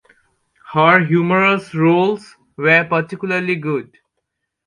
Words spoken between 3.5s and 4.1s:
good.